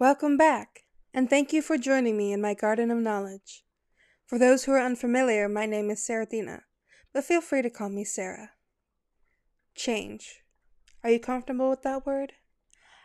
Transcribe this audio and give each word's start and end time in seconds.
Welcome 0.00 0.38
back, 0.38 0.84
and 1.12 1.28
thank 1.28 1.52
you 1.52 1.60
for 1.60 1.76
joining 1.76 2.16
me 2.16 2.32
in 2.32 2.40
my 2.40 2.54
garden 2.54 2.90
of 2.90 2.96
knowledge. 2.96 3.64
For 4.24 4.38
those 4.38 4.64
who 4.64 4.72
are 4.72 4.80
unfamiliar, 4.80 5.46
my 5.46 5.66
name 5.66 5.90
is 5.90 6.00
Sarathina, 6.00 6.62
but 7.12 7.24
feel 7.24 7.42
free 7.42 7.60
to 7.60 7.68
call 7.68 7.90
me 7.90 8.02
Sarah. 8.04 8.52
Change. 9.74 10.40
Are 11.04 11.10
you 11.10 11.20
comfortable 11.20 11.68
with 11.68 11.82
that 11.82 12.06
word? 12.06 12.32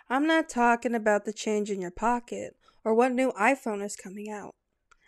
I'm 0.09 0.25
not 0.25 0.47
talking 0.47 0.95
about 0.95 1.25
the 1.25 1.33
change 1.33 1.69
in 1.69 1.81
your 1.81 1.91
pocket 1.91 2.55
or 2.85 2.93
what 2.93 3.11
new 3.11 3.33
iPhone 3.33 3.83
is 3.83 3.97
coming 3.97 4.29
out. 4.29 4.55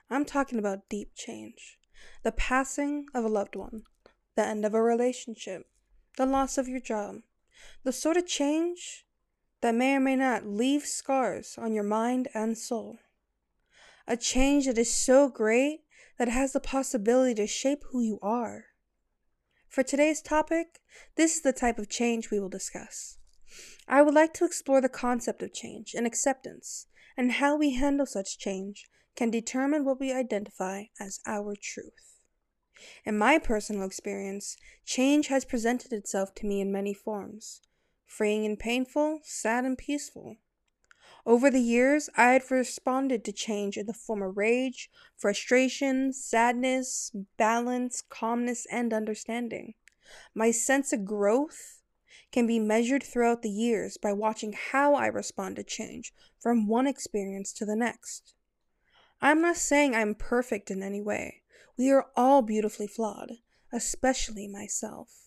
I'm 0.09 0.25
talking 0.25 0.59
about 0.59 0.89
deep 0.89 1.11
change. 1.15 1.79
The 2.21 2.33
passing 2.33 3.05
of 3.15 3.23
a 3.23 3.29
loved 3.29 3.55
one, 3.55 3.83
the 4.35 4.45
end 4.45 4.65
of 4.65 4.73
a 4.73 4.83
relationship, 4.83 5.67
the 6.17 6.25
loss 6.25 6.57
of 6.57 6.67
your 6.67 6.81
job, 6.81 7.19
the 7.85 7.93
sort 7.93 8.17
of 8.17 8.27
change 8.27 9.05
that 9.61 9.75
may 9.75 9.95
or 9.95 9.99
may 9.99 10.15
not 10.15 10.45
leave 10.45 10.85
scars 10.85 11.55
on 11.57 11.73
your 11.73 11.83
mind 11.83 12.27
and 12.33 12.57
soul. 12.57 12.97
A 14.07 14.15
change 14.15 14.65
that 14.67 14.77
is 14.77 14.93
so 14.93 15.29
great 15.29 15.81
that 16.17 16.27
it 16.27 16.31
has 16.31 16.53
the 16.53 16.59
possibility 16.59 17.33
to 17.35 17.47
shape 17.47 17.83
who 17.91 18.01
you 18.01 18.19
are. 18.21 18.65
For 19.67 19.83
today's 19.83 20.21
topic, 20.21 20.79
this 21.15 21.35
is 21.35 21.41
the 21.41 21.53
type 21.53 21.77
of 21.77 21.89
change 21.89 22.31
we 22.31 22.39
will 22.39 22.49
discuss. 22.49 23.17
I 23.87 24.01
would 24.01 24.13
like 24.13 24.33
to 24.35 24.45
explore 24.45 24.81
the 24.81 24.89
concept 24.89 25.41
of 25.41 25.53
change 25.53 25.93
and 25.93 26.05
acceptance, 26.05 26.87
and 27.15 27.33
how 27.33 27.57
we 27.57 27.73
handle 27.73 28.05
such 28.05 28.37
change 28.37 28.87
can 29.15 29.31
determine 29.31 29.83
what 29.83 29.99
we 29.99 30.13
identify 30.13 30.85
as 30.99 31.19
our 31.25 31.55
truth. 31.55 32.19
In 33.05 33.17
my 33.17 33.39
personal 33.39 33.83
experience, 33.83 34.55
change 34.85 35.27
has 35.27 35.45
presented 35.45 35.91
itself 35.91 36.35
to 36.35 36.45
me 36.45 36.61
in 36.61 36.71
many 36.71 36.93
forms 36.93 37.61
freeing 38.07 38.45
and 38.45 38.57
painful, 38.57 39.19
sad 39.23 39.65
and 39.65 39.77
peaceful. 39.77 40.37
Over 41.25 41.51
the 41.51 41.61
years, 41.61 42.09
I 42.15 42.31
had 42.31 42.49
responded 42.49 43.25
to 43.25 43.33
change 43.33 43.75
in 43.77 43.85
the 43.85 43.93
form 43.93 44.23
of 44.23 44.37
rage, 44.37 44.89
frustration, 45.17 46.13
sadness, 46.13 47.11
balance, 47.37 48.01
calmness, 48.09 48.65
and 48.71 48.93
understanding. 48.93 49.73
My 50.33 50.51
sense 50.51 50.93
of 50.93 51.03
growth 51.03 51.81
can 52.31 52.47
be 52.47 52.59
measured 52.59 53.03
throughout 53.03 53.41
the 53.41 53.49
years 53.49 53.97
by 53.97 54.13
watching 54.13 54.53
how 54.53 54.95
I 54.95 55.07
respond 55.07 55.57
to 55.57 55.63
change 55.63 56.13
from 56.39 56.67
one 56.67 56.87
experience 56.87 57.51
to 57.53 57.65
the 57.65 57.75
next. 57.75 58.33
I'm 59.21 59.41
not 59.41 59.57
saying 59.57 59.95
I'm 59.95 60.15
perfect 60.15 60.71
in 60.71 60.81
any 60.81 61.01
way. 61.01 61.41
We 61.77 61.91
are 61.91 62.07
all 62.15 62.41
beautifully 62.41 62.87
flawed, 62.87 63.33
especially 63.73 64.47
myself. 64.47 65.26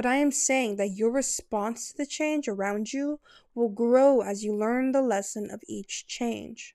But 0.00 0.08
I 0.08 0.16
am 0.16 0.32
saying 0.32 0.76
that 0.76 0.96
your 0.96 1.10
response 1.10 1.90
to 1.90 1.96
the 1.98 2.06
change 2.06 2.48
around 2.48 2.90
you 2.90 3.20
will 3.54 3.68
grow 3.68 4.22
as 4.22 4.42
you 4.42 4.56
learn 4.56 4.92
the 4.92 5.02
lesson 5.02 5.50
of 5.50 5.60
each 5.68 6.06
change. 6.06 6.74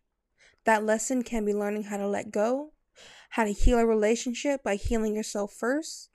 That 0.66 0.86
lesson 0.86 1.24
can 1.24 1.44
be 1.44 1.52
learning 1.52 1.86
how 1.86 1.98
to 1.98 2.08
let 2.08 2.30
go, 2.30 2.74
how 3.32 3.46
to 3.46 3.52
heal 3.52 3.80
a 3.80 3.86
relationship 3.88 4.62
by 4.62 4.76
healing 4.76 5.16
yourself 5.16 5.52
first, 5.52 6.12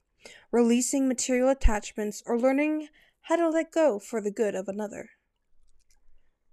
releasing 0.53 1.09
material 1.09 1.49
attachments, 1.49 2.23
or 2.27 2.39
learning 2.39 2.91
how 3.23 3.35
to 3.35 3.49
let 3.49 3.73
go 3.73 3.99
for 3.99 4.21
the 4.21 4.31
good 4.31 4.55
of 4.55 4.69
another. 4.69 5.11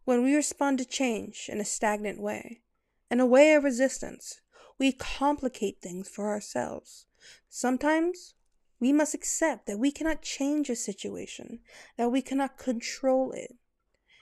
When 0.05 0.23
we 0.23 0.33
respond 0.33 0.80
to 0.80 0.86
change 0.86 1.52
in 1.53 1.61
a 1.61 1.66
stagnant 1.66 2.19
way, 2.19 2.61
in 3.11 3.19
a 3.19 3.27
way 3.27 3.53
of 3.53 3.64
resistance, 3.64 4.42
we 4.80 4.92
complicate 4.92 5.83
things 5.83 6.09
for 6.09 6.30
ourselves. 6.30 7.05
Sometimes 7.47 8.33
we 8.80 8.94
must 8.94 9.14
accept 9.14 9.66
that 9.66 9.80
we 9.80 9.92
cannot 9.92 10.22
change 10.22 10.70
a 10.70 10.75
situation, 10.75 11.59
that 11.97 12.11
we 12.11 12.22
cannot 12.22 12.58
control 12.58 13.31
it. 13.31 13.56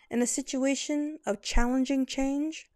In 0.10 0.22
a 0.22 0.28
situation 0.28 1.20
of 1.26 1.42
challenging 1.42 2.06
change, 2.06 2.70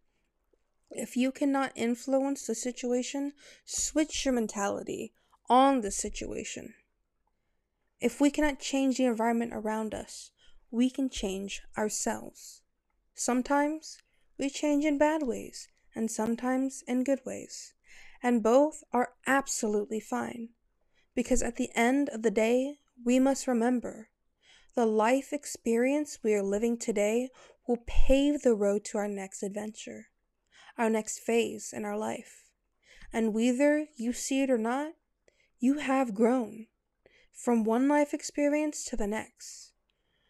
if 0.92 1.16
you 1.16 1.32
cannot 1.32 1.72
influence 1.76 2.48
the 2.48 2.56
situation, 2.56 3.34
switch 3.64 4.26
your 4.26 4.34
mentality 4.34 5.14
on 5.48 5.82
the 5.82 5.92
situation. 5.92 6.74
If 8.02 8.20
we 8.20 8.32
cannot 8.32 8.60
change 8.60 8.98
the 8.98 9.06
environment 9.06 9.54
around 9.54 9.94
us, 9.94 10.32
we 10.72 10.90
can 10.90 11.10
change 11.10 11.62
ourselves. 11.78 12.62
Sometimes 13.14 14.00
we 14.38 14.50
change 14.50 14.86
in 14.86 14.98
bad 14.98 15.24
ways, 15.24 15.68
and 15.94 16.10
sometimes 16.10 16.84
in 16.88 17.04
good 17.04 17.22
ways, 17.26 17.74
and 18.24 18.42
both 18.42 18.84
are 18.94 19.14
absolutely 19.28 20.00
fine. 20.00 20.50
Because 21.20 21.44
at 21.44 21.58
the 21.58 21.70
end 21.76 22.08
of 22.08 22.22
the 22.22 22.32
day, 22.32 22.78
we 23.04 23.20
must 23.20 23.46
remember 23.46 24.08
the 24.74 24.86
life 24.86 25.34
experience 25.34 26.20
we 26.24 26.34
are 26.34 26.42
living 26.42 26.78
today 26.78 27.28
will 27.68 27.84
pave 27.86 28.42
the 28.42 28.56
road 28.56 28.86
to 28.86 29.00
our 29.00 29.08
next 29.10 29.44
adventure, 29.44 30.08
our 30.78 30.90
next 30.90 31.20
phase 31.20 31.74
in 31.76 31.84
our 31.84 31.98
life. 31.98 32.46
And 33.12 33.34
whether 33.34 33.88
you 33.98 34.14
see 34.14 34.44
it 34.44 34.50
or 34.50 34.58
not, 34.58 34.94
you 35.60 35.80
have 35.80 36.16
grown 36.16 36.68
from 37.34 37.66
one 37.66 37.90
life 37.90 38.14
experience 38.14 38.86
to 38.86 38.96
the 38.96 39.06
next, 39.06 39.74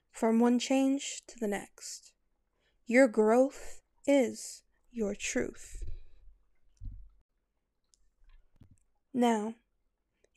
from 0.10 0.40
one 0.40 0.58
change 0.58 1.22
to 1.28 1.38
the 1.40 1.48
next. 1.48 2.14
Your 2.88 3.08
growth 3.08 3.82
is 4.08 4.64
your 4.92 5.14
truth. 5.14 5.84
Now, 9.14 9.54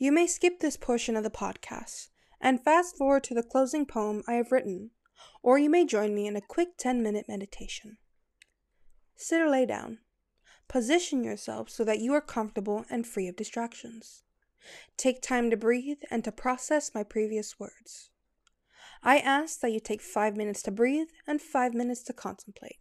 you 0.02 0.10
may 0.10 0.26
skip 0.26 0.58
this 0.58 0.76
portion 0.76 1.16
of 1.16 1.22
the 1.22 1.30
podcast 1.30 2.08
and 2.40 2.60
fast 2.60 2.96
forward 2.96 3.22
to 3.22 3.34
the 3.34 3.42
closing 3.42 3.86
poem 3.86 4.20
I 4.26 4.32
have 4.32 4.50
written, 4.50 4.90
or 5.44 5.60
you 5.60 5.70
may 5.70 5.86
join 5.86 6.12
me 6.12 6.26
in 6.26 6.34
a 6.34 6.40
quick 6.40 6.70
10 6.76 7.04
minute 7.04 7.26
meditation. 7.28 7.98
Sit 9.14 9.40
or 9.40 9.48
lay 9.48 9.64
down. 9.64 9.98
Position 10.66 11.22
yourself 11.22 11.70
so 11.70 11.84
that 11.84 12.00
you 12.00 12.12
are 12.14 12.20
comfortable 12.20 12.84
and 12.90 13.06
free 13.06 13.28
of 13.28 13.36
distractions. 13.36 14.24
Take 14.96 15.22
time 15.22 15.50
to 15.50 15.56
breathe 15.56 15.98
and 16.10 16.24
to 16.24 16.32
process 16.32 16.90
my 16.92 17.04
previous 17.04 17.60
words. 17.60 18.10
I 19.04 19.18
ask 19.18 19.60
that 19.60 19.70
you 19.70 19.78
take 19.78 20.02
five 20.02 20.36
minutes 20.36 20.62
to 20.62 20.72
breathe 20.72 21.10
and 21.28 21.40
five 21.40 21.74
minutes 21.74 22.02
to 22.04 22.12
contemplate. 22.12 22.80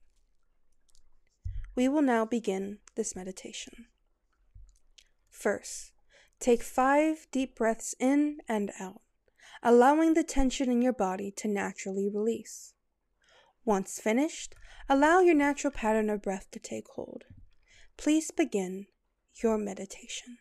We 1.76 1.88
will 1.88 2.02
now 2.02 2.26
begin 2.26 2.80
this 2.96 3.16
meditation. 3.16 3.86
First, 5.30 5.92
Take 6.42 6.64
five 6.64 7.28
deep 7.32 7.56
breaths 7.56 7.94
in 8.00 8.40
and 8.50 8.72
out, 8.80 9.02
allowing 9.62 10.16
the 10.16 10.24
tension 10.24 10.72
in 10.72 10.82
your 10.82 10.92
body 10.92 11.30
to 11.38 11.48
naturally 11.48 12.10
release. 12.10 12.74
Once 13.64 14.00
finished, 14.00 14.56
allow 14.90 15.20
your 15.20 15.36
natural 15.36 15.72
pattern 15.72 16.10
of 16.10 16.24
breath 16.24 16.50
to 16.52 16.60
take 16.60 16.88
hold. 16.96 17.26
Please 17.96 18.32
begin 18.32 18.88
your 19.44 19.60
meditation. 19.60 20.40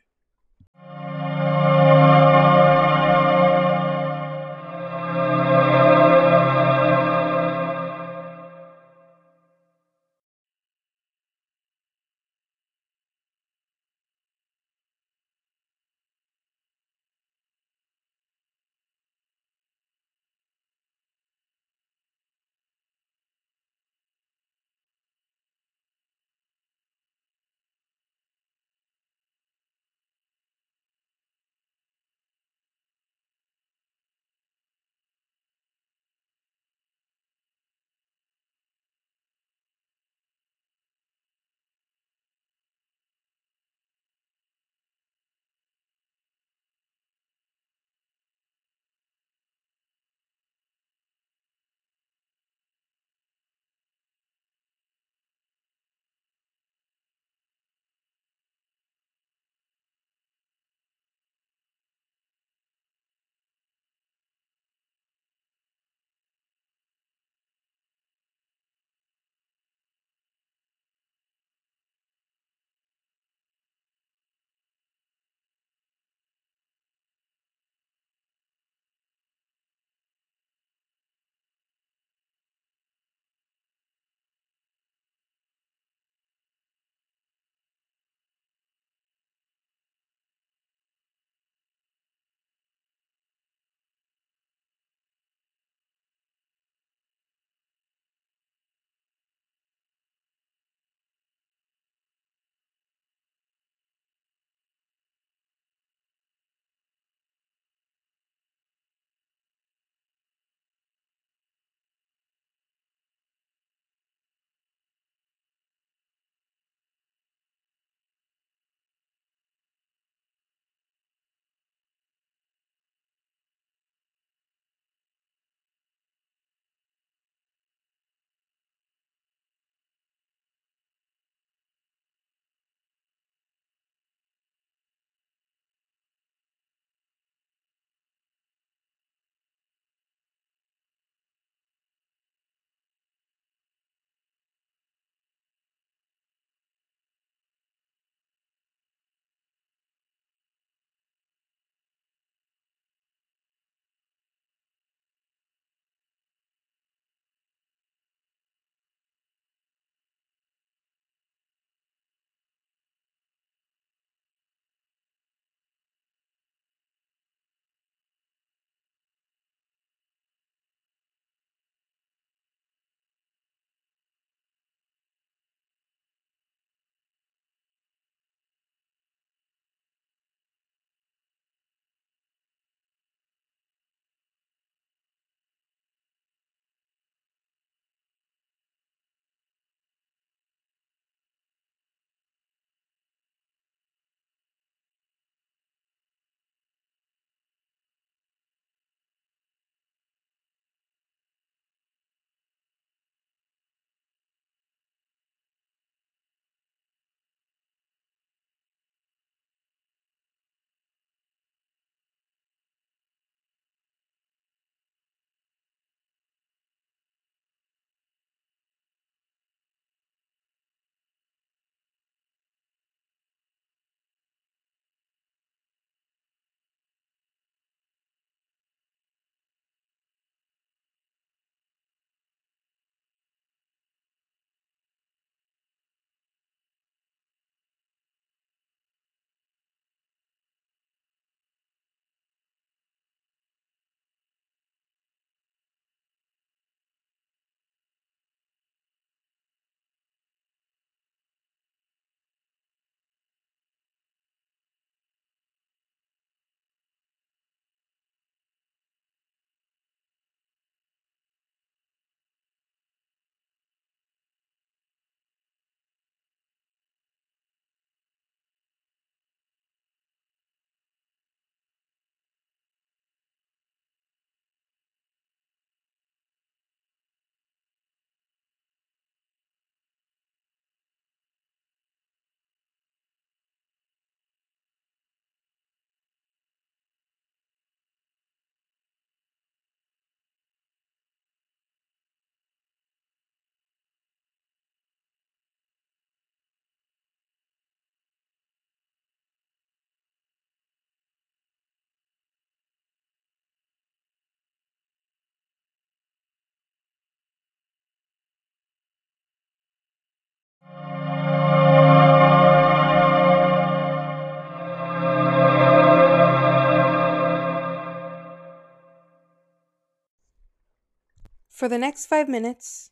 For 321.60 321.68
the 321.68 321.76
next 321.76 322.06
five 322.06 322.26
minutes, 322.26 322.90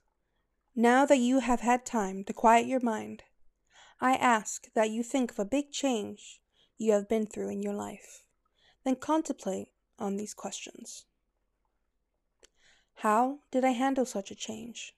now 0.77 1.07
that 1.07 1.17
you 1.17 1.39
have 1.39 1.61
had 1.61 1.87
time 1.87 2.23
to 2.25 2.35
quiet 2.35 2.67
your 2.67 2.81
mind, 2.81 3.23
I 3.99 4.13
ask 4.13 4.71
that 4.75 4.91
you 4.91 5.03
think 5.03 5.31
of 5.31 5.39
a 5.39 5.47
big 5.47 5.73
change 5.73 6.43
you 6.77 6.93
have 6.93 7.09
been 7.09 7.25
through 7.25 7.49
in 7.49 7.63
your 7.63 7.73
life. 7.73 8.27
Then 8.85 8.97
contemplate 8.97 9.69
on 9.99 10.19
these 10.19 10.35
questions. 10.35 11.07
How 12.97 13.39
did 13.51 13.65
I 13.65 13.71
handle 13.71 14.05
such 14.05 14.31
a 14.31 14.35
change? 14.35 14.93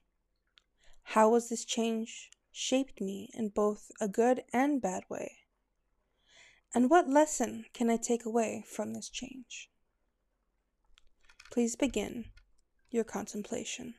How 1.15 1.33
has 1.35 1.47
this 1.47 1.63
change 1.63 2.29
shaped 2.51 2.99
me 2.99 3.29
in 3.33 3.47
both 3.55 3.89
a 4.01 4.09
good 4.09 4.43
and 4.51 4.81
bad 4.81 5.05
way? 5.07 5.37
And 6.75 6.89
what 6.89 7.07
lesson 7.07 7.67
can 7.73 7.89
I 7.89 7.95
take 7.95 8.25
away 8.25 8.65
from 8.67 8.93
this 8.93 9.07
change? 9.07 9.69
Please 11.49 11.77
begin 11.77 12.25
your 12.91 13.03
contemplation. 13.03 13.95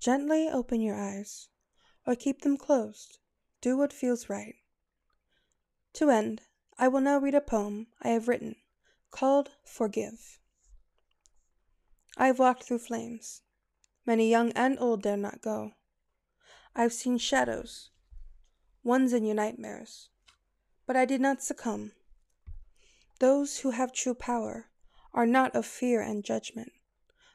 Gently 0.00 0.48
open 0.48 0.80
your 0.80 0.96
eyes, 0.96 1.48
or 2.06 2.14
keep 2.14 2.40
them 2.40 2.56
closed. 2.56 3.18
Do 3.60 3.76
what 3.76 3.92
feels 3.92 4.30
right. 4.30 4.54
To 5.92 6.08
end, 6.08 6.40
I 6.78 6.88
will 6.88 7.02
now 7.02 7.18
read 7.18 7.34
a 7.34 7.40
poem 7.42 7.88
I 8.00 8.08
have 8.08 8.26
written 8.26 8.56
called 9.10 9.50
Forgive. 9.62 10.40
I 12.16 12.28
have 12.28 12.38
walked 12.38 12.62
through 12.62 12.78
flames. 12.78 13.42
Many 14.06 14.30
young 14.30 14.52
and 14.52 14.78
old 14.80 15.02
dare 15.02 15.18
not 15.18 15.42
go. 15.42 15.72
I 16.74 16.80
have 16.80 16.94
seen 16.94 17.18
shadows, 17.18 17.90
ones 18.82 19.12
in 19.12 19.26
your 19.26 19.34
nightmares, 19.34 20.08
but 20.86 20.96
I 20.96 21.04
did 21.04 21.20
not 21.20 21.42
succumb. 21.42 21.92
Those 23.18 23.58
who 23.58 23.72
have 23.72 23.92
true 23.92 24.14
power 24.14 24.70
are 25.12 25.26
not 25.26 25.54
of 25.54 25.66
fear 25.66 26.00
and 26.00 26.24
judgment. 26.24 26.72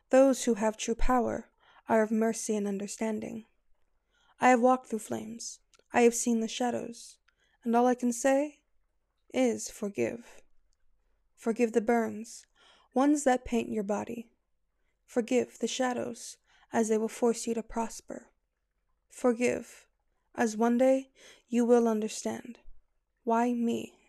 Those 0.10 0.46
who 0.46 0.56
have 0.56 0.78
true 0.78 0.96
power 0.96 1.52
are 1.88 2.02
of 2.02 2.12
mercy 2.12 2.56
and 2.56 2.68
understanding. 2.68 3.46
I 4.42 4.50
have 4.50 4.62
walked 4.62 4.88
through 4.88 5.00
flames. 5.00 5.60
I 5.94 6.02
have 6.02 6.16
seen 6.16 6.40
the 6.40 6.48
shadows. 6.48 7.18
And 7.64 7.76
all 7.76 7.88
I 7.88 7.96
can 7.96 8.12
say 8.12 8.60
is 9.34 9.70
forgive. 9.70 10.42
Forgive 11.36 11.74
the 11.74 11.82
burns, 11.82 12.46
ones 12.94 13.24
that 13.24 13.46
paint 13.46 13.72
your 13.72 13.84
body. 13.84 14.30
Forgive 15.06 15.60
the 15.60 15.68
shadows, 15.68 16.38
as 16.74 16.90
they 16.90 16.98
will 16.98 17.08
force 17.08 17.46
you 17.46 17.54
to 17.54 17.64
prosper. 17.64 18.28
Forgive, 19.10 19.86
as 20.36 20.58
one 20.58 20.78
day 20.78 21.10
you 21.48 21.66
will 21.66 21.88
understand. 21.88 22.60
Why 23.24 23.54
me? 23.54 24.05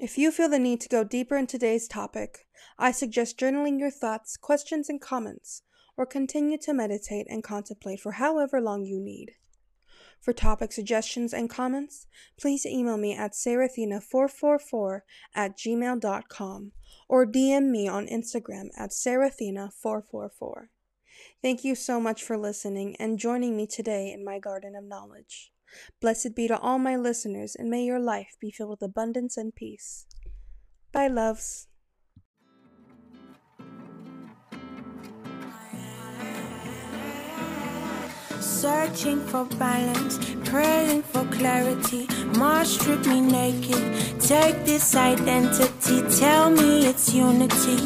If 0.00 0.18
you 0.18 0.32
feel 0.32 0.48
the 0.48 0.58
need 0.58 0.80
to 0.80 0.88
go 0.88 1.04
deeper 1.04 1.36
in 1.36 1.46
today's 1.46 1.86
topic, 1.86 2.48
I 2.76 2.90
suggest 2.90 3.38
journaling 3.38 3.78
your 3.78 3.92
thoughts, 3.92 4.36
questions, 4.36 4.88
and 4.88 5.00
comments, 5.00 5.62
or 5.96 6.04
continue 6.04 6.58
to 6.58 6.74
meditate 6.74 7.28
and 7.30 7.44
contemplate 7.44 8.00
for 8.00 8.12
however 8.12 8.60
long 8.60 8.84
you 8.84 8.98
need. 8.98 9.36
For 10.20 10.32
topic 10.32 10.72
suggestions 10.72 11.32
and 11.32 11.48
comments, 11.48 12.08
please 12.36 12.66
email 12.66 12.96
me 12.96 13.14
at 13.14 13.34
serathina444 13.34 15.02
at 15.32 15.56
gmail.com 15.56 16.72
or 17.08 17.26
DM 17.26 17.70
me 17.70 17.86
on 17.86 18.08
Instagram 18.08 18.70
at 18.76 18.90
serathina444. 18.90 20.68
Thank 21.40 21.62
you 21.62 21.76
so 21.76 22.00
much 22.00 22.24
for 22.24 22.36
listening 22.36 22.96
and 22.96 23.16
joining 23.18 23.56
me 23.56 23.68
today 23.68 24.10
in 24.12 24.24
my 24.24 24.40
garden 24.40 24.74
of 24.74 24.82
knowledge. 24.82 25.52
Blessed 26.00 26.34
be 26.34 26.48
to 26.48 26.58
all 26.58 26.78
my 26.78 26.96
listeners, 26.96 27.54
and 27.54 27.70
may 27.70 27.84
your 27.84 28.00
life 28.00 28.36
be 28.40 28.50
filled 28.50 28.70
with 28.70 28.82
abundance 28.82 29.36
and 29.36 29.54
peace. 29.54 30.06
Bye, 30.92 31.08
loves. 31.08 31.68
Searching 38.40 39.20
for 39.20 39.44
balance, 39.58 40.18
praying 40.44 41.02
for 41.02 41.24
clarity. 41.26 42.06
Mars 42.38 42.74
strip 42.78 43.04
me 43.06 43.20
naked. 43.20 44.20
Take 44.20 44.64
this 44.64 44.96
identity, 44.96 46.02
tell 46.18 46.50
me 46.50 46.86
it's 46.86 47.12
unity. 47.12 47.76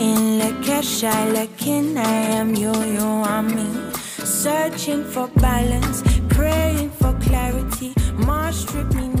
In 0.00 0.40
Lakesh, 0.40 1.04
I 1.04 1.30
Lakin, 1.30 1.96
I 1.96 2.12
am 2.40 2.54
you, 2.54 2.74
you 2.84 3.00
are 3.00 3.42
me. 3.42 3.68
Searching 4.24 5.04
for 5.04 5.28
balance, 5.28 6.02
clarity. 7.30 7.94
Mars 8.26 8.56
strip 8.62 8.92
me 8.94 9.19